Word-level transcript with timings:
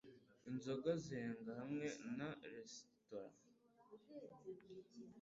inzoga 0.49 0.91
zenga 1.05 1.51
hamwe 1.61 1.85
na 2.17 2.29
resitora 2.51 3.35